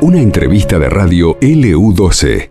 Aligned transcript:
Una 0.00 0.18
entrevista 0.18 0.78
de 0.78 0.88
radio 0.88 1.38
LU12. 1.38 2.50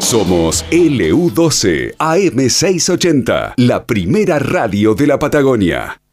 Somos 0.00 0.64
LU12 0.70 1.96
AM680, 1.96 3.54
la 3.56 3.86
primera 3.86 4.38
radio 4.38 4.94
de 4.94 5.06
la 5.06 5.18
Patagonia. 5.18 6.03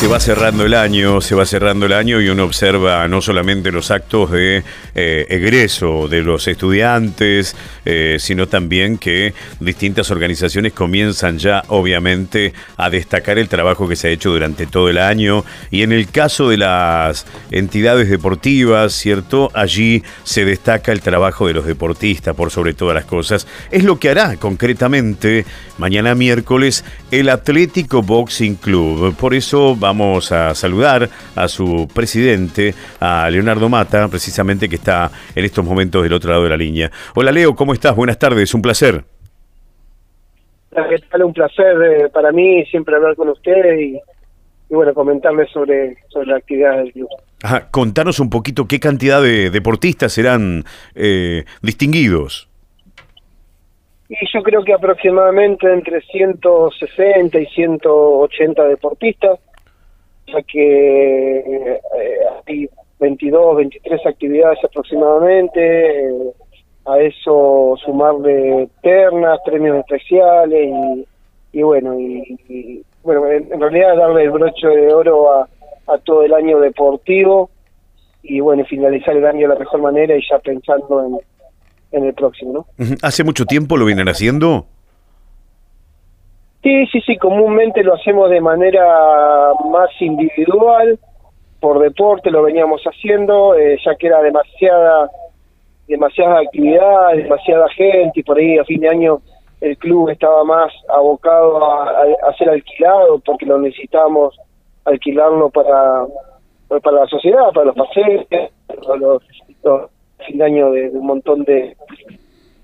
Se 0.00 0.06
va 0.06 0.18
cerrando 0.18 0.64
el 0.64 0.72
año, 0.72 1.20
se 1.20 1.34
va 1.34 1.44
cerrando 1.44 1.84
el 1.84 1.92
año 1.92 2.22
y 2.22 2.30
uno 2.30 2.44
observa 2.44 3.06
no 3.06 3.20
solamente 3.20 3.70
los 3.70 3.90
actos 3.90 4.30
de 4.30 4.64
eh, 4.94 5.26
egreso 5.28 6.08
de 6.08 6.22
los 6.22 6.48
estudiantes, 6.48 7.54
eh, 7.84 8.16
sino 8.18 8.48
también 8.48 8.96
que 8.96 9.34
distintas 9.60 10.10
organizaciones 10.10 10.72
comienzan 10.72 11.38
ya 11.38 11.64
obviamente 11.68 12.54
a 12.78 12.88
destacar 12.88 13.38
el 13.38 13.50
trabajo 13.50 13.86
que 13.88 13.94
se 13.94 14.08
ha 14.08 14.10
hecho 14.10 14.30
durante 14.30 14.66
todo 14.66 14.88
el 14.88 14.96
año 14.96 15.44
y 15.70 15.82
en 15.82 15.92
el 15.92 16.08
caso 16.08 16.48
de 16.48 16.56
las 16.56 17.26
entidades 17.50 18.08
deportivas, 18.08 18.94
¿cierto? 18.94 19.50
Allí 19.52 20.02
se 20.24 20.46
destaca 20.46 20.92
el 20.92 21.02
trabajo 21.02 21.46
de 21.46 21.52
los 21.52 21.66
deportistas 21.66 22.34
por 22.34 22.50
sobre 22.50 22.72
todas 22.72 22.94
las 22.94 23.04
cosas. 23.04 23.46
Es 23.70 23.84
lo 23.84 23.98
que 23.98 24.08
hará 24.08 24.36
concretamente 24.36 25.44
mañana 25.76 26.14
miércoles 26.14 26.86
el 27.10 27.28
Atlético 27.28 28.00
Boxing 28.00 28.54
Club. 28.54 29.14
Por 29.16 29.34
eso 29.34 29.76
vamos 29.76 29.89
a 29.90 30.54
saludar 30.54 31.08
a 31.34 31.48
su 31.48 31.88
presidente, 31.92 32.74
a 33.00 33.28
Leonardo 33.28 33.68
Mata, 33.68 34.06
precisamente 34.08 34.68
que 34.68 34.76
está 34.76 35.10
en 35.34 35.44
estos 35.44 35.64
momentos 35.64 36.04
del 36.04 36.12
otro 36.12 36.30
lado 36.30 36.44
de 36.44 36.50
la 36.50 36.56
línea. 36.56 36.90
Hola 37.16 37.32
Leo, 37.32 37.56
¿cómo 37.56 37.72
estás? 37.72 37.96
Buenas 37.96 38.18
tardes, 38.18 38.54
un 38.54 38.62
placer. 38.62 39.02
¿Qué 40.70 40.98
tal? 41.10 41.24
Un 41.24 41.32
placer 41.32 41.76
eh, 41.82 42.08
para 42.08 42.30
mí 42.30 42.64
siempre 42.66 42.94
hablar 42.94 43.16
con 43.16 43.30
ustedes 43.30 43.80
y, 43.80 44.00
bueno, 44.72 44.94
comentarles 44.94 45.50
sobre, 45.50 45.96
sobre 46.08 46.28
la 46.28 46.36
actividad 46.36 46.76
del 46.76 46.92
club. 46.92 47.08
contanos 47.72 48.20
un 48.20 48.30
poquito 48.30 48.68
qué 48.68 48.78
cantidad 48.78 49.20
de 49.20 49.50
deportistas 49.50 50.12
serán 50.12 50.62
eh, 50.94 51.44
distinguidos. 51.62 52.48
Y 54.08 54.16
yo 54.32 54.42
creo 54.42 54.62
que 54.62 54.72
aproximadamente 54.72 55.72
entre 55.72 56.00
160 56.02 57.40
y 57.40 57.46
180 57.46 58.64
deportistas 58.64 59.40
que 60.46 61.38
eh, 61.38 61.80
hay 62.46 62.68
22, 62.98 63.56
23 63.56 64.06
actividades 64.06 64.58
aproximadamente, 64.64 66.06
eh, 66.06 66.32
a 66.86 66.98
eso 66.98 67.76
sumarle 67.84 68.68
ternas, 68.82 69.38
premios 69.44 69.78
especiales 69.78 71.06
y, 71.52 71.62
bueno, 71.62 71.98
y, 71.98 72.82
bueno, 73.02 73.26
en, 73.26 73.60
realidad 73.60 73.96
darle 73.96 74.24
el 74.24 74.30
broche 74.30 74.66
de 74.66 74.92
oro 74.92 75.32
a, 75.32 75.48
todo 76.04 76.22
el 76.22 76.32
año 76.32 76.60
deportivo 76.60 77.50
y 78.22 78.38
bueno, 78.38 78.64
finalizar 78.64 79.16
el 79.16 79.26
año 79.26 79.48
de 79.48 79.54
la 79.54 79.58
mejor 79.58 79.80
manera 79.80 80.16
y 80.16 80.22
ya 80.30 80.38
pensando 80.38 81.04
en, 81.04 81.18
en 81.90 82.06
el 82.06 82.14
próximo, 82.14 82.52
¿no? 82.78 82.86
¿Hace 83.02 83.24
mucho 83.24 83.44
tiempo 83.44 83.76
lo 83.76 83.84
vienen 83.84 84.08
haciendo? 84.08 84.66
Sí, 86.62 86.86
sí, 86.86 87.00
sí, 87.00 87.16
comúnmente 87.16 87.82
lo 87.82 87.94
hacemos 87.94 88.28
de 88.28 88.40
manera 88.40 89.52
más 89.70 89.90
individual, 90.00 90.98
por 91.58 91.78
deporte 91.78 92.30
lo 92.30 92.42
veníamos 92.42 92.82
haciendo, 92.82 93.54
eh, 93.54 93.78
ya 93.84 93.94
que 93.96 94.06
era 94.08 94.22
demasiada 94.22 95.10
demasiada 95.88 96.40
actividad, 96.40 97.14
demasiada 97.16 97.68
gente 97.70 98.20
y 98.20 98.22
por 98.22 98.38
ahí 98.38 98.58
a 98.58 98.64
fin 98.64 98.80
de 98.80 98.88
año 98.88 99.20
el 99.60 99.76
club 99.76 100.08
estaba 100.08 100.44
más 100.44 100.72
abocado 100.88 101.64
a, 101.64 102.04
a, 102.28 102.34
ser 102.38 102.48
alquilado 102.48 103.18
porque 103.18 103.44
lo 103.44 103.58
necesitábamos 103.58 104.38
alquilarlo 104.84 105.50
para 105.50 106.06
para 106.78 107.00
la 107.00 107.06
sociedad, 107.06 107.50
para 107.52 107.66
los 107.66 107.74
paseos, 107.74 108.24
para 108.28 108.96
los, 108.98 109.22
fin 110.24 110.38
de 110.38 110.44
año 110.44 110.70
de 110.70 110.90
un 110.90 111.04
montón 111.04 111.42
de, 111.42 111.76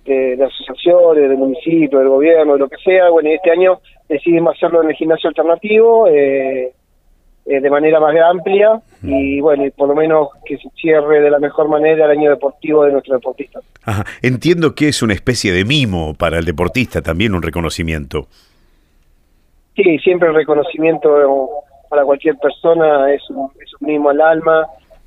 de, 0.06 0.44
asociaciones, 0.44 1.28
de 1.28 1.36
municipios, 1.36 2.00
del 2.00 2.08
gobierno, 2.08 2.54
de 2.54 2.58
lo 2.60 2.68
que 2.68 2.76
sea. 2.78 3.10
Bueno, 3.10 3.30
este 3.30 3.50
año 3.50 3.80
decidimos 4.08 4.56
hacerlo 4.56 4.82
en 4.82 4.90
el 4.90 4.96
gimnasio 4.96 5.28
alternativo 5.28 6.06
eh, 6.08 6.72
eh, 7.46 7.60
de 7.60 7.70
manera 7.70 8.00
más 8.00 8.14
amplia 8.16 8.80
y 9.02 9.40
bueno, 9.40 9.64
y 9.64 9.70
por 9.70 9.88
lo 9.88 9.94
menos 9.94 10.30
que 10.44 10.56
se 10.58 10.68
cierre 10.70 11.20
de 11.20 11.30
la 11.30 11.38
mejor 11.38 11.68
manera 11.68 12.06
el 12.06 12.10
año 12.10 12.30
deportivo 12.30 12.84
de 12.84 12.92
nuestro 12.92 13.14
deportista. 13.14 13.60
Ajá. 13.84 14.04
Entiendo 14.22 14.74
que 14.74 14.88
es 14.88 15.02
una 15.02 15.14
especie 15.14 15.52
de 15.52 15.64
mimo 15.64 16.14
para 16.14 16.38
el 16.38 16.44
deportista, 16.44 17.02
también 17.02 17.34
un 17.34 17.42
reconocimiento. 17.42 18.26
Sí, 19.76 19.98
siempre 19.98 20.28
el 20.28 20.34
reconocimiento 20.34 21.08
para 21.88 22.04
cualquier 22.04 22.36
persona 22.38 23.12
es 23.12 23.22
un, 23.30 23.50
es 23.62 23.70
un 23.80 23.86
mimo 23.86 24.10
al 24.10 24.20
alma, 24.20 24.66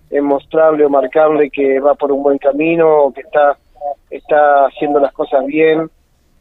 es 0.09 0.21
mostrarle 0.21 0.85
o 0.85 0.89
marcarle 0.89 1.49
que 1.49 1.79
va 1.79 1.95
por 1.95 2.11
un 2.11 2.23
buen 2.23 2.38
camino, 2.38 3.11
que 3.13 3.21
está 3.21 3.57
está 4.09 4.66
haciendo 4.66 5.00
las 5.00 5.12
cosas 5.13 5.45
bien 5.45 5.90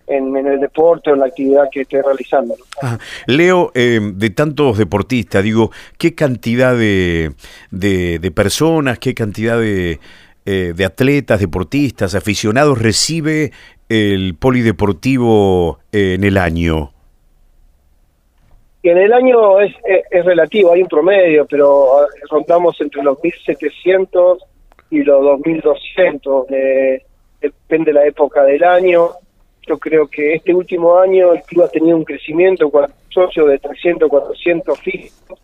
en, 0.06 0.37
el 0.37 0.60
deporte 0.60 1.10
o 1.10 1.15
en 1.15 1.21
la 1.21 1.26
actividad 1.26 1.69
que 1.71 1.82
esté 1.82 2.03
realizando. 2.03 2.54
Leo, 3.26 3.71
eh, 3.75 4.00
de 4.15 4.31
tantos 4.31 4.78
deportistas, 4.78 5.43
digo, 5.43 5.71
¿qué 5.98 6.15
cantidad 6.15 6.77
de, 6.77 7.32
de, 7.71 8.32
personas, 8.34 8.98
qué 8.98 9.15
cantidad 9.15 9.59
de, 9.59 9.98
eh, 10.47 10.72
de 10.75 10.84
atletas, 10.84 11.41
deportistas, 11.41 12.15
aficionados 12.15 12.81
recibe 12.81 13.53
el 13.88 14.34
polideportivo 14.37 15.78
en 15.93 16.25
el 16.25 16.38
año? 16.38 16.93
en 18.82 18.98
el 18.98 19.12
año 19.12 19.60
es, 19.60 19.75
es, 20.10 20.25
relativo, 20.25 20.72
hay 20.72 20.82
un 20.82 20.88
promedio, 20.88 21.47
pero 21.47 22.06
rondamos 22.31 22.81
entre 22.81 23.03
los 23.03 23.19
1.700 23.19 24.38
y 24.91 25.03
los 25.03 25.21
2.200 25.21 26.47
de, 26.47 27.03
depende 27.41 27.93
de 27.93 28.00
la 28.00 28.06
época 28.06 28.44
del 28.44 28.62
año. 28.65 29.10
Yo 29.66 29.78
creo 29.78 30.06
que 30.06 30.34
este 30.34 30.54
último 30.54 30.99
año 30.99 31.32
el 31.32 31.43
club 31.43 31.65
ha 31.65 31.69
tenido 31.69 31.97
un 31.97 32.04
crecimiento 32.04 32.71
con 32.71 32.87
socios 33.09 33.49
de 33.49 33.59
300, 33.59 34.09
400 34.09 34.78
fijos. 34.81 35.41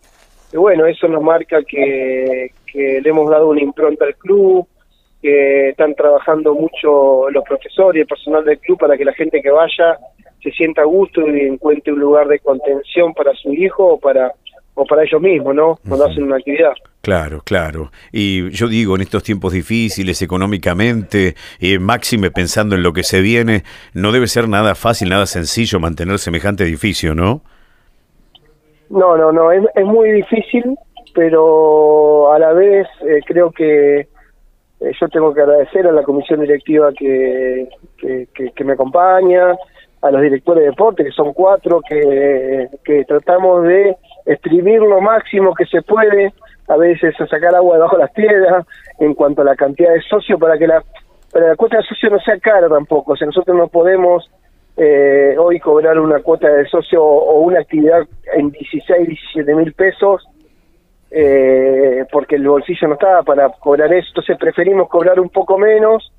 Y 0.51 0.57
bueno, 0.57 0.85
eso 0.85 1.07
nos 1.07 1.21
marca 1.21 1.61
que, 1.63 2.51
que 2.71 3.01
le 3.01 3.09
hemos 3.09 3.29
dado 3.29 3.49
una 3.49 3.61
impronta 3.61 4.05
al 4.05 4.15
club, 4.15 4.67
que 5.21 5.69
están 5.69 5.95
trabajando 5.95 6.53
mucho 6.53 7.29
los 7.29 7.43
profesores 7.43 7.97
y 7.97 8.01
el 8.01 8.07
personal 8.07 8.43
del 8.43 8.59
club 8.59 8.79
para 8.79 8.97
que 8.97 9.05
la 9.05 9.13
gente 9.13 9.41
que 9.41 9.49
vaya 9.49 9.97
se 10.41 10.51
sienta 10.51 10.83
a 10.83 10.85
gusto 10.85 11.27
y 11.27 11.41
encuentre 11.41 11.93
un 11.93 11.99
lugar 11.99 12.27
de 12.27 12.39
contención 12.39 13.13
para 13.13 13.33
su 13.33 13.51
hijo 13.53 13.93
o 13.93 13.99
para 13.99 14.31
o 14.75 14.85
para 14.85 15.03
ellos 15.03 15.21
mismos, 15.21 15.55
¿no? 15.55 15.79
Cuando 15.87 16.05
hacen 16.05 16.23
una 16.23 16.35
actividad. 16.35 16.73
Claro, 17.05 17.43
claro. 17.45 17.91
Y 18.11 18.49
yo 18.49 18.67
digo, 18.67 18.95
en 18.95 19.03
estos 19.03 19.21
tiempos 19.21 19.53
difíciles 19.53 20.23
económicamente, 20.23 21.35
y 21.59 21.77
máxime 21.77 22.31
pensando 22.31 22.73
en 22.73 22.81
lo 22.81 22.93
que 22.93 23.03
se 23.03 23.21
viene, 23.21 23.61
no 23.93 24.11
debe 24.11 24.25
ser 24.25 24.49
nada 24.49 24.73
fácil, 24.73 25.09
nada 25.09 25.27
sencillo 25.27 25.79
mantener 25.79 26.17
semejante 26.17 26.63
edificio, 26.63 27.13
¿no? 27.13 27.41
No, 28.89 29.15
no, 29.17 29.31
no, 29.31 29.51
es, 29.51 29.61
muy 29.85 30.13
difícil, 30.13 30.63
pero 31.13 32.33
a 32.33 32.39
la 32.39 32.53
vez 32.53 32.87
eh, 33.07 33.19
creo 33.27 33.51
que 33.51 33.99
eh, 33.99 34.07
yo 34.99 35.07
tengo 35.09 35.31
que 35.31 35.41
agradecer 35.41 35.85
a 35.85 35.91
la 35.91 36.01
comisión 36.01 36.41
directiva 36.41 36.91
que, 36.91 37.69
que, 37.99 38.27
que 38.33 38.63
me 38.63 38.73
acompaña, 38.73 39.55
a 40.01 40.09
los 40.09 40.23
directores 40.23 40.63
de 40.63 40.69
deporte, 40.71 41.03
que 41.03 41.11
son 41.11 41.33
cuatro, 41.33 41.81
que, 41.87 42.67
que 42.83 43.05
tratamos 43.05 43.63
de 43.63 43.95
exprimir 44.25 44.79
lo 44.79 45.01
máximo 45.01 45.53
que 45.53 45.67
se 45.67 45.83
puede, 45.83 46.33
a 46.67 46.77
veces 46.77 47.19
a 47.19 47.27
sacar 47.27 47.55
agua 47.55 47.75
debajo 47.75 47.97
de 47.97 48.03
las 48.03 48.11
piedras, 48.11 48.65
en 48.99 49.13
cuanto 49.13 49.41
a 49.41 49.45
la 49.45 49.55
cantidad 49.55 49.93
de 49.93 50.01
socios, 50.01 50.39
para 50.39 50.57
que 50.57 50.67
la, 50.67 50.83
para 51.31 51.49
la 51.49 51.55
cuota 51.55 51.77
de 51.77 51.83
socio 51.83 52.09
no 52.09 52.19
sea 52.19 52.39
cara 52.39 52.67
tampoco. 52.67 53.13
O 53.13 53.15
sea, 53.15 53.27
nosotros 53.27 53.55
no 53.55 53.67
podemos 53.67 54.29
eh, 54.77 55.35
hoy 55.37 55.59
cobrar 55.59 55.99
una 55.99 56.19
cuota 56.19 56.49
de 56.49 56.67
socio 56.67 57.03
o, 57.03 57.39
una 57.41 57.59
actividad 57.59 58.01
en 58.33 58.51
16, 58.51 59.07
17 59.07 59.55
mil 59.55 59.73
pesos, 59.73 60.27
eh, 61.11 62.05
porque 62.11 62.35
el 62.35 62.47
bolsillo 62.47 62.87
no 62.87 62.93
estaba 62.95 63.23
para 63.23 63.49
cobrar 63.49 63.93
eso. 63.93 64.07
Entonces 64.09 64.37
preferimos 64.37 64.89
cobrar 64.89 65.19
un 65.19 65.29
poco 65.29 65.57
menos 65.57 66.11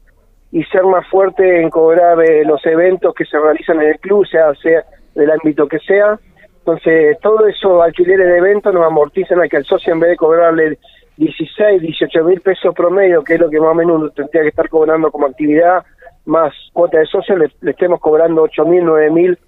y 0.52 0.62
ser 0.64 0.84
más 0.84 1.06
fuerte 1.08 1.60
en 1.60 1.70
cobrar 1.70 2.20
eh, 2.22 2.44
los 2.44 2.64
eventos 2.64 3.14
que 3.14 3.24
se 3.24 3.38
realizan 3.38 3.82
en 3.82 3.88
el 3.88 3.98
club, 3.98 4.26
sea, 4.26 4.54
sea 4.54 4.84
del 5.14 5.30
ámbito 5.30 5.66
que 5.66 5.78
sea, 5.80 6.18
entonces, 6.66 7.16
todo 7.20 7.46
eso 7.46 7.80
alquileres 7.80 8.26
de 8.26 8.38
eventos 8.38 8.74
nos 8.74 8.84
amortizan 8.84 9.40
a 9.40 9.46
que 9.46 9.58
el 9.58 9.64
socio, 9.64 9.92
en 9.92 10.00
vez 10.00 10.10
de 10.10 10.16
cobrarle 10.16 10.78
16, 11.16 11.80
18 11.80 12.24
mil 12.24 12.40
pesos 12.40 12.74
promedio, 12.74 13.22
que 13.22 13.34
es 13.34 13.40
lo 13.40 13.48
que 13.48 13.60
más 13.60 13.70
o 13.70 13.74
menos 13.74 14.12
tendría 14.14 14.42
que 14.42 14.48
estar 14.48 14.68
cobrando 14.68 15.12
como 15.12 15.26
actividad, 15.26 15.84
más 16.24 16.52
cuota 16.72 16.98
de 16.98 17.06
socio, 17.06 17.36
le, 17.36 17.52
estemos 17.70 18.00
cobrando 18.00 18.42
8 18.42 18.64
mil, 18.64 18.84
9 18.84 19.10
mil 19.12 19.38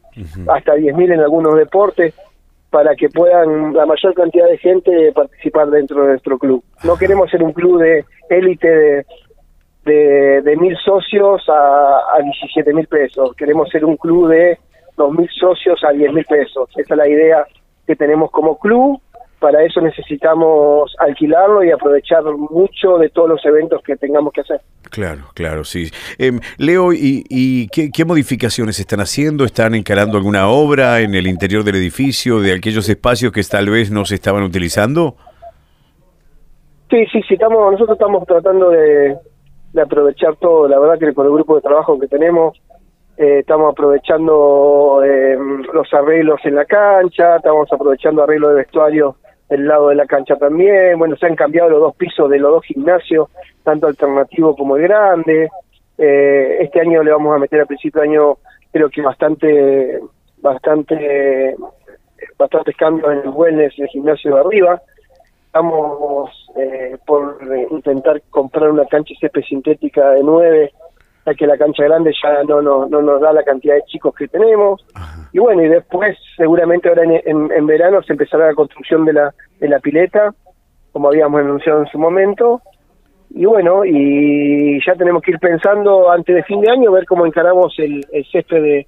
hasta 0.49 0.77
10.000 0.77 1.15
en 1.15 1.21
algunos 1.21 1.57
deportes, 1.57 2.15
para 2.71 2.95
que 2.95 3.09
puedan 3.09 3.75
la 3.75 3.85
mayor 3.85 4.15
cantidad 4.15 4.47
de 4.47 4.59
gente 4.59 5.13
participar 5.13 5.71
dentro 5.71 6.03
de 6.03 6.09
nuestro 6.11 6.39
club. 6.39 6.63
No 6.85 6.97
queremos 6.97 7.29
ser 7.31 7.43
un 7.43 7.53
club 7.53 7.81
de 7.81 8.05
élite 8.31 8.69
de, 8.69 9.07
de, 9.85 10.43
de 10.43 10.57
mil 10.57 10.77
socios 10.77 11.43
a, 11.49 11.99
a 12.17 12.23
17 12.23 12.73
mil 12.73 12.87
pesos, 12.87 13.35
queremos 13.35 13.69
ser 13.71 13.85
un 13.85 13.97
club 13.97 14.29
de 14.29 14.59
dos 14.99 15.13
mil 15.13 15.29
socios 15.31 15.83
a 15.85 15.93
10 15.93 16.13
mil 16.13 16.25
pesos. 16.27 16.69
Esa 16.77 16.95
es 16.95 16.99
la 16.99 17.09
idea 17.09 17.47
que 17.87 17.97
tenemos 17.97 18.31
como 18.31 18.59
club 18.59 19.01
para 19.39 19.63
eso 19.63 19.81
necesitamos 19.81 20.95
alquilarlo 20.99 21.63
y 21.63 21.71
aprovechar 21.71 22.25
mucho 22.25 22.99
de 22.99 23.09
todos 23.11 23.29
los 23.29 23.45
eventos 23.47 23.81
que 23.83 23.97
tengamos 23.97 24.33
que 24.33 24.41
hacer. 24.41 24.61
Claro, 24.91 25.23
claro, 25.35 25.65
sí. 25.65 25.91
Em, 26.19 26.41
Leo, 26.57 26.93
¿y, 26.93 27.69
qué, 27.69 28.05
modificaciones 28.05 28.81
están 28.81 29.01
haciendo? 29.01 29.45
¿Están 29.45 29.75
encarando 29.75 30.17
alguna 30.17 30.49
obra 30.49 31.01
en 31.01 31.15
el 31.15 31.27
interior 31.27 31.63
del 31.63 31.77
edificio, 31.77 32.41
de 32.41 32.53
aquellos 32.53 32.89
espacios 32.89 33.33
que 33.33 33.43
tal 33.43 33.71
vez 33.71 33.91
no 33.91 34.05
se 34.05 34.17
estaban 34.17 34.43
utilizando? 34.43 35.17
Sí, 36.91 37.05
sí, 37.13 37.21
sí, 37.29 37.35
estamos, 37.35 37.73
nosotros 37.73 37.97
estamos 37.97 38.27
tratando 38.27 38.71
de, 38.71 39.17
aprovechar 39.81 40.35
todo. 40.37 40.67
La 40.67 40.81
verdad 40.81 40.99
que 40.99 41.15
con 41.15 41.27
el 41.27 41.33
grupo 41.33 41.55
de 41.55 41.63
trabajo 41.63 41.99
que 42.01 42.09
tenemos, 42.09 42.61
eh, 43.19 43.41
estamos 43.41 43.73
aprovechando 43.73 45.03
em, 45.05 45.65
los 45.73 45.93
arreglos 45.93 46.41
en 46.45 46.55
la 46.55 46.65
cancha, 46.65 47.37
estamos 47.37 47.69
aprovechando 47.73 48.23
arreglos 48.23 48.51
de 48.51 48.57
vestuario 48.59 49.17
del 49.49 49.67
lado 49.67 49.89
de 49.89 49.97
la 49.97 50.07
cancha 50.07 50.37
también. 50.37 50.97
Bueno, 50.97 51.17
se 51.17 51.27
han 51.27 51.35
cambiado 51.35 51.69
los 51.69 51.81
dos 51.81 51.97
pisos 51.97 52.31
de 52.31 52.39
los 52.39 52.53
dos 52.53 52.65
gimnasios, 52.65 53.29
tanto 53.65 53.89
alternativo 53.89 54.55
como 54.55 54.77
el 54.77 54.85
grande. 54.85 55.49
Eh, 55.99 56.59
este 56.61 56.81
año 56.81 57.03
le 57.03 57.11
vamos 57.11 57.35
a 57.35 57.41
meter 57.41 57.61
a 57.61 57.67
principio 57.67 58.03
de 58.03 58.09
año, 58.09 58.37
creo 58.73 58.89
que 58.89 59.03
bastante, 59.03 59.99
bastante, 60.37 61.57
bastantes 62.39 62.77
cambios 62.77 63.11
en 63.11 63.19
el 63.19 63.31
wellness 63.31 63.77
y 63.79 63.83
el 63.83 63.89
gimnasio 63.89 64.33
de 64.33 64.41
arriba. 64.43 64.81
Estamos 65.47 66.31
eh, 66.57 66.97
por 67.05 67.41
intentar 67.73 68.23
comprar 68.31 68.71
una 68.71 68.85
cancha 68.85 69.13
CP 69.21 69.43
sintética 69.43 70.11
de 70.11 70.23
nueve 70.23 70.73
que 71.35 71.47
la 71.47 71.59
cancha 71.59 71.85
grande 71.85 72.13
ya 72.23 72.43
no, 72.45 72.63
no, 72.63 72.87
no 72.87 73.03
nos 73.03 73.21
da 73.21 73.33
la 73.33 73.43
cantidad 73.43 73.75
de 73.75 73.83
chicos 73.87 74.15
que 74.15 74.29
tenemos. 74.29 74.85
Y 75.33 75.39
bueno, 75.39 75.63
y 75.63 75.69
después 75.69 76.17
seguramente 76.37 76.89
ahora 76.89 77.05
en, 77.05 77.51
en, 77.53 77.67
verano 77.67 78.03
se 78.03 78.13
empezará 78.13 78.47
la 78.47 78.55
construcción 78.55 79.05
de 79.05 79.13
la, 79.13 79.35
de 79.61 79.69
la 79.69 79.79
pileta, 79.81 80.35
como 80.93 81.09
habíamos 81.09 81.41
anunciado 81.41 81.81
en 81.81 81.89
su 81.89 81.99
momento. 81.99 82.63
Y 83.31 83.45
bueno, 83.45 83.85
y 83.85 84.81
ya 84.85 84.95
tenemos 84.95 85.23
que 85.23 85.33
ir 85.33 85.39
pensando 85.39 86.11
antes 86.11 86.35
de 86.35 86.43
fin 86.45 86.61
de 86.61 86.71
año, 86.71 86.93
ver 86.93 87.05
cómo 87.05 87.27
encaramos 87.27 87.75
el, 87.79 88.05
el 88.11 88.25
césped 88.33 88.63
de, 88.63 88.87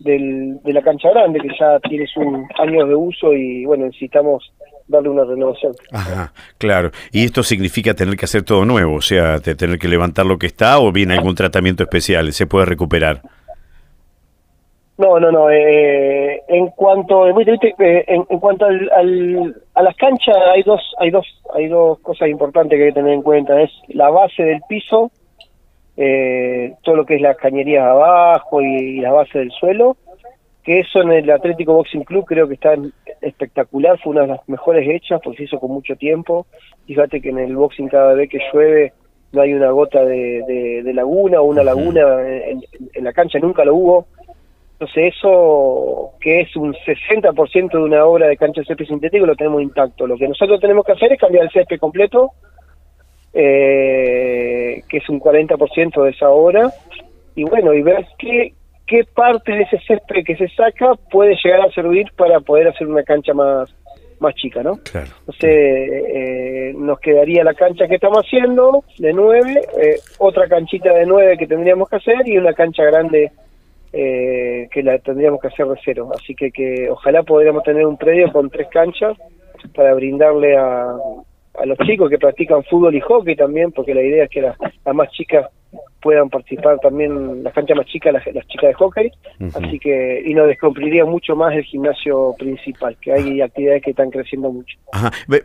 del, 0.00 0.60
de 0.62 0.72
la 0.72 0.82
cancha 0.82 1.10
grande, 1.10 1.40
que 1.40 1.48
ya 1.58 1.78
tiene 1.80 2.06
sus 2.06 2.24
años 2.58 2.88
de 2.88 2.94
uso 2.94 3.32
y 3.32 3.64
bueno, 3.64 3.86
necesitamos 3.86 4.52
darle 4.86 5.08
una 5.08 5.24
renovación. 5.24 5.74
Ajá, 5.92 6.32
claro. 6.58 6.90
¿Y 7.12 7.24
esto 7.24 7.42
significa 7.42 7.94
tener 7.94 8.16
que 8.16 8.24
hacer 8.24 8.42
todo 8.42 8.64
nuevo? 8.64 8.96
O 8.96 9.02
sea, 9.02 9.40
tener 9.40 9.78
que 9.78 9.88
levantar 9.88 10.26
lo 10.26 10.38
que 10.38 10.46
está 10.46 10.78
o 10.78 10.92
viene 10.92 11.14
algún 11.14 11.34
tratamiento 11.34 11.82
especial? 11.82 12.32
¿Se 12.32 12.46
puede 12.46 12.66
recuperar? 12.66 13.22
No, 14.96 15.18
no, 15.18 15.32
no. 15.32 15.50
Eh, 15.50 16.42
en 16.46 16.68
cuanto, 16.68 17.26
eh, 17.26 18.04
en, 18.06 18.38
cuanto 18.38 18.66
al, 18.66 19.62
a 19.74 19.82
las 19.82 19.96
canchas 19.96 20.36
hay 20.54 20.62
dos, 20.62 20.80
hay 20.98 21.10
dos, 21.10 21.26
hay 21.52 21.66
dos 21.66 21.98
cosas 22.00 22.28
importantes 22.28 22.78
que 22.78 22.84
hay 22.84 22.90
que 22.90 23.00
tener 23.00 23.12
en 23.12 23.22
cuenta. 23.22 23.60
Es 23.60 23.72
la 23.88 24.10
base 24.10 24.44
del 24.44 24.60
piso, 24.68 25.10
eh, 25.96 26.74
todo 26.82 26.96
lo 26.96 27.06
que 27.06 27.16
es 27.16 27.20
las 27.20 27.36
cañerías 27.36 27.84
abajo 27.84 28.60
y 28.60 29.00
la 29.00 29.12
base 29.12 29.38
del 29.40 29.50
suelo 29.52 29.96
que 30.64 30.80
eso 30.80 31.02
en 31.02 31.12
el 31.12 31.30
Atlético 31.30 31.74
Boxing 31.74 32.04
Club 32.04 32.24
creo 32.24 32.48
que 32.48 32.54
está 32.54 32.74
espectacular, 33.20 34.00
fue 34.02 34.12
una 34.12 34.22
de 34.22 34.28
las 34.28 34.48
mejores 34.48 34.88
hechas 34.88 35.20
porque 35.22 35.38
se 35.38 35.44
hizo 35.44 35.60
con 35.60 35.70
mucho 35.70 35.94
tiempo. 35.94 36.46
Fíjate 36.86 37.20
que 37.20 37.28
en 37.28 37.38
el 37.38 37.54
boxing 37.54 37.88
cada 37.88 38.14
vez 38.14 38.30
que 38.30 38.40
llueve 38.50 38.94
no 39.32 39.42
hay 39.42 39.52
una 39.52 39.70
gota 39.70 40.02
de, 40.04 40.90
laguna 40.94 41.40
o 41.40 41.44
una 41.44 41.62
laguna 41.62 42.00
en, 42.26 42.62
la 43.04 43.12
cancha, 43.12 43.38
nunca 43.38 43.64
lo 43.64 43.74
hubo. 43.74 44.06
Entonces 44.72 45.14
eso, 45.14 46.12
que 46.20 46.40
es 46.40 46.56
un 46.56 46.72
60% 46.72 47.70
de 47.70 47.78
una 47.78 48.06
obra 48.06 48.28
de 48.28 48.36
cancha 48.36 48.62
de 48.62 48.66
césped 48.66 48.86
sintético, 48.86 49.26
lo 49.26 49.36
tenemos 49.36 49.62
intacto. 49.62 50.06
Lo 50.06 50.16
que 50.16 50.28
nosotros 50.28 50.60
tenemos 50.60 50.86
que 50.86 50.92
hacer 50.92 51.12
es 51.12 51.20
cambiar 51.20 51.44
el 51.44 51.50
césped 51.50 51.78
completo, 51.78 52.32
eh, 53.34 54.82
que 54.88 54.96
es 54.96 55.08
un 55.10 55.20
40% 55.20 56.02
de 56.02 56.10
esa 56.10 56.30
obra, 56.30 56.72
y 57.34 57.44
bueno, 57.44 57.74
y 57.74 57.82
ver 57.82 58.06
qué, 58.18 58.54
qué 58.86 59.04
parte 59.14 59.52
de 59.52 59.62
ese 59.62 59.78
césped 59.86 60.24
que 60.24 60.36
se 60.36 60.48
saca 60.48 60.94
puede 61.10 61.36
llegar 61.42 61.60
a 61.62 61.72
servir 61.72 62.06
para 62.16 62.40
poder 62.40 62.68
hacer 62.68 62.86
una 62.86 63.02
cancha 63.02 63.32
más 63.34 63.74
más 64.20 64.34
chica, 64.36 64.62
¿no? 64.62 64.78
Claro. 64.90 65.08
Entonces 65.20 65.50
eh, 65.50 66.72
nos 66.76 66.98
quedaría 67.00 67.44
la 67.44 67.54
cancha 67.54 67.86
que 67.88 67.96
estamos 67.96 68.18
haciendo 68.24 68.84
de 68.98 69.12
nueve, 69.12 69.60
eh, 69.80 69.98
otra 70.18 70.48
canchita 70.48 70.92
de 70.94 71.04
nueve 71.04 71.36
que 71.36 71.46
tendríamos 71.46 71.88
que 71.88 71.96
hacer 71.96 72.26
y 72.26 72.38
una 72.38 72.54
cancha 72.54 72.84
grande 72.84 73.32
eh, 73.92 74.68
que 74.70 74.82
la 74.82 74.98
tendríamos 74.98 75.40
que 75.40 75.48
hacer 75.48 75.66
de 75.66 75.78
cero. 75.84 76.10
Así 76.14 76.34
que, 76.34 76.50
que 76.50 76.88
ojalá 76.90 77.22
podríamos 77.22 77.62
tener 77.64 77.84
un 77.86 77.96
predio 77.96 78.32
con 78.32 78.50
tres 78.50 78.68
canchas 78.68 79.16
para 79.74 79.94
brindarle 79.94 80.56
a, 80.56 80.96
a 81.54 81.66
los 81.66 81.78
chicos 81.78 82.10
que 82.10 82.18
practican 82.18 82.64
fútbol 82.64 82.94
y 82.94 83.00
hockey 83.00 83.36
también, 83.36 83.72
porque 83.72 83.94
la 83.94 84.02
idea 84.02 84.24
es 84.24 84.30
que 84.30 84.42
las 84.42 84.56
la 84.84 84.92
más 84.92 85.10
chicas 85.12 85.46
puedan 86.00 86.28
participar 86.28 86.78
también 86.80 87.42
las 87.42 87.54
canchas 87.54 87.78
más 87.78 87.86
chicas, 87.86 88.12
las, 88.12 88.26
las 88.26 88.46
chicas 88.46 88.68
de 88.68 88.74
hockey, 88.74 89.10
así 89.54 89.78
que, 89.78 90.22
y 90.26 90.34
nos 90.34 90.46
descompriría 90.46 91.06
mucho 91.06 91.34
más 91.34 91.54
el 91.54 91.64
gimnasio 91.64 92.34
principal, 92.38 92.94
que 93.00 93.10
hay 93.10 93.40
actividades 93.40 93.82
que 93.82 93.90
están 93.90 94.10
creciendo 94.10 94.52
mucho. 94.52 94.76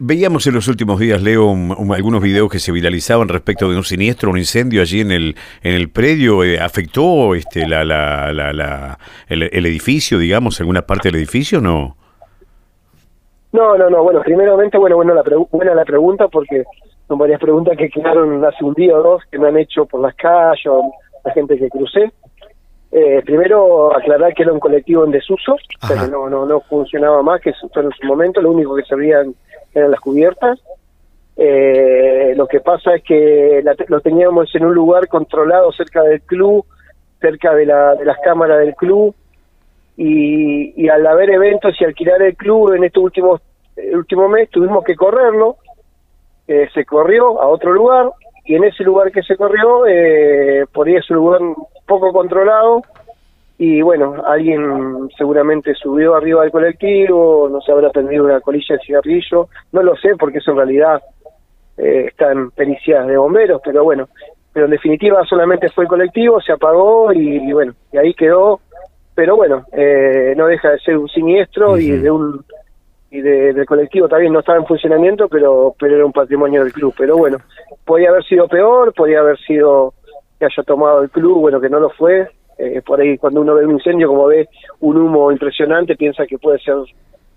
veíamos 0.01 0.45
en 0.47 0.55
los 0.55 0.67
últimos 0.67 0.99
días, 0.99 1.23
Leo, 1.23 1.55
algunos 1.93 2.21
videos 2.21 2.51
que 2.51 2.59
se 2.59 2.73
viralizaban 2.73 3.29
respecto 3.29 3.71
de 3.71 3.77
un 3.77 3.85
siniestro, 3.85 4.31
un 4.31 4.37
incendio 4.37 4.81
allí 4.81 4.99
en 4.99 5.11
el, 5.11 5.35
en 5.63 5.75
el 5.75 5.89
predio, 5.89 6.43
eh, 6.43 6.59
¿afectó 6.59 7.35
este, 7.35 7.65
la, 7.65 7.85
la, 7.85 8.33
la, 8.33 8.99
el, 9.29 9.65
edificio, 9.65 10.19
digamos, 10.19 10.59
alguna 10.59 10.81
parte 10.81 11.07
del 11.07 11.15
edificio 11.15 11.61
no? 11.61 11.95
No, 13.51 13.77
no, 13.77 13.89
no, 13.89 14.03
bueno, 14.03 14.21
primeramente, 14.21 14.77
bueno, 14.77 14.95
bueno 14.95 15.13
la 15.13 15.23
buena 15.51 15.73
la 15.73 15.85
pregunta 15.85 16.27
porque 16.27 16.63
son 17.07 17.17
varias 17.17 17.39
preguntas 17.39 17.75
que 17.77 17.89
quedaron 17.89 18.43
hace 18.45 18.63
un 18.63 18.73
día 18.75 18.95
o 18.95 19.01
dos 19.01 19.23
que 19.31 19.39
me 19.39 19.47
han 19.47 19.57
hecho 19.57 19.85
por 19.85 20.01
las 20.01 20.15
calles 20.15 20.67
o 20.67 20.91
la 21.25 21.33
gente 21.33 21.57
que 21.57 21.69
crucé. 21.69 22.11
Eh, 22.91 23.21
primero, 23.23 23.95
aclarar 23.95 24.33
que 24.33 24.43
era 24.43 24.53
un 24.53 24.59
colectivo 24.59 25.05
en 25.05 25.11
desuso, 25.11 25.55
que 25.87 25.95
no, 26.09 26.29
no, 26.29 26.45
no 26.45 26.59
funcionaba 26.61 27.21
más, 27.21 27.41
que 27.41 27.51
eso 27.51 27.69
en 27.75 27.91
su 27.91 28.07
momento, 28.07 28.41
lo 28.41 28.51
único 28.51 28.75
que 28.75 28.83
servían 28.83 29.33
eran 29.73 29.91
las 29.91 29.99
cubiertas. 29.99 30.59
Eh, 31.35 32.33
lo 32.35 32.47
que 32.47 32.59
pasa 32.59 32.95
es 32.95 33.03
que 33.03 33.63
lo 33.87 34.01
teníamos 34.01 34.53
en 34.55 34.65
un 34.65 34.73
lugar 34.73 35.07
controlado 35.07 35.71
cerca 35.71 36.03
del 36.03 36.21
club, 36.21 36.65
cerca 37.21 37.53
de, 37.53 37.65
la, 37.65 37.95
de 37.95 38.05
las 38.05 38.17
cámaras 38.23 38.59
del 38.59 38.75
club, 38.75 39.15
y, 39.99 40.81
y 40.81 40.89
al 40.89 41.05
haber 41.05 41.29
eventos 41.29 41.75
y 41.79 41.85
alquilar 41.85 42.21
el 42.21 42.35
club 42.35 42.73
en 42.73 42.85
este 42.85 42.99
último, 42.99 43.39
el 43.75 43.97
último 43.97 44.29
mes 44.29 44.49
tuvimos 44.49 44.83
que 44.83 44.95
correrlo, 44.95 45.57
se 46.73 46.83
corrió 46.85 47.39
a 47.39 47.47
otro 47.47 47.71
lugar 47.73 48.09
y 48.45 48.55
en 48.55 48.63
ese 48.63 48.83
lugar 48.83 49.11
que 49.11 49.21
se 49.21 49.37
corrió, 49.37 49.85
eh, 49.85 50.65
por 50.73 50.87
ahí 50.87 50.95
un 51.09 51.15
lugar 51.15 51.41
poco 51.85 52.11
controlado 52.11 52.81
y 53.59 53.81
bueno, 53.81 54.23
alguien 54.25 55.09
seguramente 55.17 55.75
subió 55.75 56.15
arriba 56.15 56.41
del 56.41 56.51
colectivo, 56.51 57.49
no 57.51 57.61
se 57.61 57.71
habrá 57.71 57.91
prendido 57.91 58.23
una 58.23 58.39
colilla 58.39 58.75
de 58.75 58.81
cigarrillo, 58.85 59.49
no 59.73 59.83
lo 59.83 59.95
sé 59.97 60.15
porque 60.17 60.39
eso 60.39 60.51
en 60.51 60.57
realidad 60.57 61.03
eh, 61.77 62.05
está 62.07 62.31
en 62.31 62.51
pericias 62.51 63.05
de 63.05 63.17
bomberos, 63.17 63.61
pero 63.63 63.83
bueno, 63.83 64.07
pero 64.51 64.65
en 64.65 64.71
definitiva 64.71 65.23
solamente 65.25 65.69
fue 65.69 65.83
el 65.83 65.89
colectivo, 65.89 66.41
se 66.41 66.53
apagó 66.53 67.13
y, 67.13 67.51
bueno, 67.53 67.73
y 67.91 67.97
ahí 67.97 68.13
quedó, 68.13 68.61
pero 69.19 69.35
bueno, 69.35 69.65
eh, 69.73 70.33
no 70.37 70.47
deja 70.47 70.69
de 70.69 70.79
ser 70.79 70.97
un 70.97 71.09
siniestro 71.09 71.77
y 71.77 71.89
de 71.89 72.09
un 72.09 72.41
y 73.11 73.19
de, 73.19 73.51
del 73.51 73.65
colectivo 73.65 74.07
también 74.07 74.31
no 74.31 74.39
estaba 74.39 74.59
en 74.59 74.65
funcionamiento, 74.65 75.27
pero, 75.27 75.75
pero 75.77 75.95
era 75.97 76.05
un 76.05 76.13
patrimonio 76.13 76.63
del 76.63 76.71
club. 76.71 76.93
Pero 76.97 77.17
bueno, 77.17 77.37
podía 77.83 78.11
haber 78.11 78.23
sido 78.23 78.47
peor, 78.47 78.93
podía 78.93 79.19
haber 79.19 79.37
sido 79.39 79.93
que 80.39 80.45
haya 80.45 80.63
tomado 80.63 81.01
el 81.03 81.09
club, 81.09 81.41
bueno, 81.41 81.59
que 81.59 81.67
no 81.67 81.81
lo 81.81 81.89
fue. 81.89 82.29
Eh, 82.57 82.81
por 82.81 83.01
ahí 83.01 83.17
cuando 83.17 83.41
uno 83.41 83.55
ve 83.55 83.65
un 83.65 83.73
incendio, 83.73 84.07
como 84.07 84.27
ve 84.27 84.47
un 84.79 84.95
humo 84.95 85.33
impresionante, 85.33 85.97
piensa 85.97 86.25
que 86.25 86.37
puede 86.37 86.59
ser 86.59 86.75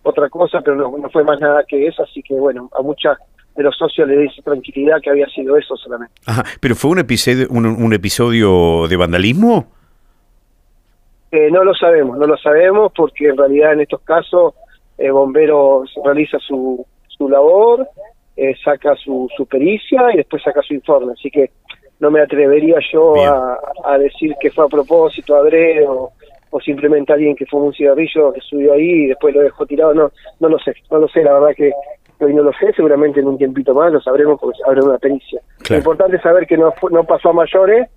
otra 0.05 0.29
cosa, 0.29 0.61
pero 0.61 0.77
no, 0.77 0.97
no 0.97 1.11
fue 1.11 1.25
más 1.25 1.41
nada 1.41 1.65
que 1.67 1.85
eso, 1.89 2.05
así 2.05 2.23
que 2.23 2.35
bueno, 2.35 2.71
a 2.79 2.83
muchas 2.83 3.19
de 3.57 3.63
los 3.65 3.77
socios 3.77 4.09
le 4.09 4.19
dice 4.19 4.41
tranquilidad 4.43 5.01
que 5.03 5.11
había 5.11 5.27
sido 5.27 5.57
eso 5.57 5.77
solamente. 5.77 6.15
Ajá, 6.27 6.45
pero 6.61 6.75
fue 6.75 6.93
un 6.93 7.01
episodio, 7.01 7.49
un, 7.51 7.93
episodio 7.93 8.87
de 8.87 8.97
vandalismo. 8.97 9.67
Eh, 11.33 11.51
no 11.51 11.65
lo 11.65 11.75
sabemos, 11.75 12.19
no 12.19 12.27
lo 12.27 12.37
sabemos 12.37 12.93
porque 12.95 13.29
en 13.29 13.39
realidad 13.39 13.73
en 13.73 13.81
estos 13.81 14.03
casos 14.03 14.53
eh, 14.99 15.11
bomberos 15.11 15.91
realiza 16.05 16.39
su, 16.39 16.85
su 17.09 17.27
labor, 17.27 17.89
eh, 18.37 18.55
saca 18.63 18.95
su, 18.97 19.31
su 19.35 19.47
pericia 19.47 20.13
y 20.13 20.19
después 20.19 20.43
saca 20.43 20.61
su 20.61 20.75
informe. 20.75 21.15
Así 21.15 21.31
que 21.31 21.51
no 22.01 22.11
me 22.11 22.21
atrevería 22.21 22.77
yo 22.93 23.15
a, 23.17 23.97
decir 23.97 24.35
que 24.39 24.51
fue 24.51 24.67
a 24.67 24.69
propósito, 24.69 25.35
adrede 25.35 25.87
o, 25.89 26.11
o 26.51 26.61
simplemente 26.61 27.15
alguien 27.15 27.35
que 27.35 27.47
fue 27.47 27.61
un 27.61 27.73
cigarrillo 27.73 28.35
que 28.35 28.41
subió 28.43 28.75
ahí 28.75 29.05
y 29.05 29.07
después 29.07 29.35
lo 29.35 29.41
dejó 29.41 29.65
tirado, 29.65 29.95
no, 29.95 30.11
no 30.39 30.49
lo 30.51 30.59
sé, 30.59 30.75
no 30.91 30.99
lo 30.99 31.09
sé, 31.09 31.23
la 31.23 31.33
verdad 31.33 31.57
que 31.57 31.73
hoy 32.21 32.35
no 32.35 32.43
lo 32.43 32.53
sé, 32.53 32.73
seguramente 32.75 33.21
en 33.21 33.29
un 33.29 33.39
tiempito 33.39 33.73
más 33.73 33.91
lo 33.91 34.03
sabremos 34.03 34.39
porque 34.39 34.59
habrá 34.67 34.83
una 34.83 34.99
pericia. 34.99 35.41
Lo 35.71 35.77
importante 35.77 36.17
es 36.17 36.23
saber 36.23 36.47
que 36.47 36.59
no, 36.59 36.75
no 36.91 37.05
pasó 37.05 37.31
a 37.31 37.33
mayores 37.33 37.89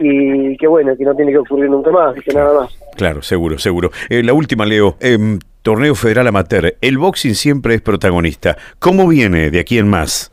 y 0.00 0.56
que 0.56 0.66
bueno, 0.66 0.96
que 0.96 1.04
no 1.04 1.14
tiene 1.14 1.30
que 1.30 1.38
ocurrir 1.38 1.70
nunca 1.70 1.90
más, 1.90 2.14
que 2.24 2.32
nada 2.32 2.62
más. 2.62 2.78
Claro, 2.96 3.22
seguro, 3.22 3.58
seguro. 3.58 3.90
Eh, 4.08 4.22
la 4.22 4.32
última, 4.32 4.64
Leo. 4.64 4.96
Eh, 5.00 5.38
torneo 5.62 5.94
Federal 5.94 6.26
Amateur. 6.26 6.74
El 6.80 6.98
boxing 6.98 7.34
siempre 7.34 7.74
es 7.74 7.82
protagonista. 7.82 8.56
¿Cómo 8.78 9.06
viene 9.06 9.50
de 9.50 9.60
aquí 9.60 9.78
en 9.78 9.88
más? 9.88 10.32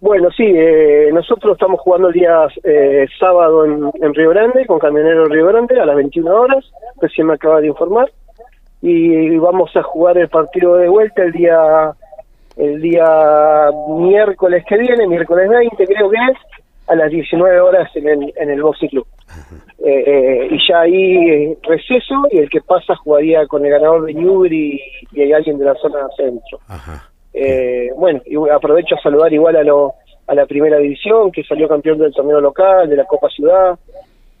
Bueno, 0.00 0.30
sí, 0.36 0.42
eh, 0.44 1.10
nosotros 1.12 1.52
estamos 1.52 1.80
jugando 1.80 2.08
el 2.08 2.14
día 2.14 2.48
eh, 2.64 3.06
sábado 3.20 3.64
en, 3.64 4.14
Río 4.14 4.30
Grande, 4.30 4.66
con 4.66 4.80
Camionero 4.80 5.26
Río 5.26 5.46
Grande, 5.46 5.78
a 5.80 5.86
las 5.86 5.94
21 5.94 6.34
horas, 6.34 6.72
recién 7.00 7.28
me 7.28 7.34
acaba 7.34 7.60
de 7.60 7.68
informar, 7.68 8.10
y 8.80 9.36
vamos 9.36 9.70
a 9.76 9.82
jugar 9.84 10.18
el 10.18 10.28
partido 10.28 10.74
de 10.74 10.88
vuelta 10.88 11.22
el 11.22 11.30
día 11.30 11.92
el 12.56 12.82
día 12.82 13.70
miércoles 13.88 14.64
que 14.68 14.76
viene, 14.76 15.06
miércoles 15.06 15.48
20 15.48 15.86
creo 15.86 16.10
que 16.10 16.16
es, 16.16 16.38
a 16.92 16.96
las 16.96 17.10
19 17.10 17.60
horas 17.60 17.90
en 17.96 18.06
el, 18.06 18.32
en 18.36 18.50
el 18.50 18.62
Boxing 18.62 18.90
Club. 18.90 19.06
Eh, 19.84 20.48
y 20.50 20.58
ya 20.68 20.80
ahí 20.80 21.56
receso 21.62 22.14
y 22.30 22.38
el 22.38 22.50
que 22.50 22.60
pasa 22.60 22.94
jugaría 22.96 23.46
con 23.46 23.64
el 23.64 23.72
ganador 23.72 24.04
de 24.04 24.14
Newbury 24.14 24.80
y, 25.10 25.20
hay 25.20 25.32
alguien 25.32 25.58
de 25.58 25.64
la 25.64 25.74
zona 25.74 26.06
centro. 26.16 26.60
Ajá. 26.68 27.10
Eh, 27.32 27.88
bueno, 27.96 28.20
y 28.26 28.36
aprovecho 28.50 28.94
a 28.94 29.00
saludar 29.00 29.32
igual 29.32 29.56
a, 29.56 29.62
lo, 29.64 29.94
a 30.26 30.34
la 30.34 30.46
primera 30.46 30.76
división, 30.76 31.32
que 31.32 31.42
salió 31.44 31.66
campeón 31.66 31.98
del 31.98 32.12
torneo 32.12 32.40
local, 32.40 32.88
de 32.88 32.96
la 32.96 33.04
Copa 33.06 33.28
Ciudad, 33.30 33.78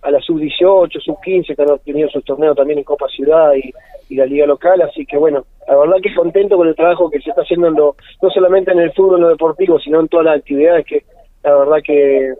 a 0.02 0.10
la 0.10 0.20
sub-18, 0.20 1.00
sub-15, 1.00 1.56
que 1.56 1.62
han 1.62 1.70
obtenido 1.70 2.08
sus 2.10 2.24
torneos 2.24 2.56
también 2.56 2.80
en 2.80 2.84
Copa 2.84 3.06
Ciudad 3.08 3.52
y, 3.54 3.72
la 4.14 4.26
liga 4.26 4.44
local, 4.44 4.82
así 4.82 5.06
que 5.06 5.16
bueno, 5.16 5.46
la 5.66 5.74
verdad 5.74 5.96
que 6.02 6.14
contento 6.14 6.58
con 6.58 6.68
el 6.68 6.74
trabajo 6.74 7.08
que 7.08 7.18
se 7.22 7.30
está 7.30 7.40
haciendo 7.40 7.96
no 8.20 8.30
solamente 8.30 8.70
en 8.70 8.80
el 8.80 8.92
fútbol, 8.92 9.16
en 9.16 9.22
lo 9.22 9.30
deportivo, 9.30 9.80
sino 9.80 10.00
en 10.00 10.08
todas 10.08 10.26
las 10.26 10.36
actividades 10.36 10.84
que 10.84 11.02
la 11.42 11.56
verdad 11.56 11.76
que, 11.84 12.34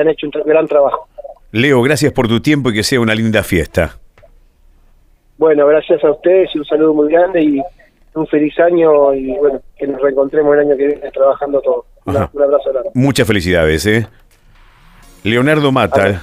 han 0.00 0.08
hecho 0.08 0.26
un 0.26 0.32
gran 0.44 0.66
trabajo. 0.66 1.08
Leo, 1.50 1.82
gracias 1.82 2.12
por 2.12 2.28
tu 2.28 2.40
tiempo 2.40 2.70
y 2.70 2.74
que 2.74 2.82
sea 2.82 3.00
una 3.00 3.14
linda 3.14 3.42
fiesta. 3.42 3.98
Bueno, 5.36 5.66
gracias 5.66 6.02
a 6.04 6.10
ustedes 6.10 6.50
y 6.54 6.58
un 6.58 6.64
saludo 6.64 6.94
muy 6.94 7.12
grande 7.12 7.42
y 7.42 7.62
un 8.14 8.26
feliz 8.26 8.58
año 8.60 9.14
y 9.14 9.36
bueno, 9.38 9.60
que 9.76 9.86
nos 9.86 10.00
reencontremos 10.00 10.54
el 10.54 10.60
año 10.60 10.76
que 10.76 10.86
viene 10.86 11.10
trabajando 11.10 11.60
todos. 11.60 11.84
Un, 12.04 12.16
abrazo 12.16 12.72
grande. 12.72 12.90
Muchas 12.94 13.26
felicidades, 13.26 13.86
¿eh? 13.86 14.06
Leonardo 15.24 15.72
Mata, 15.72 16.22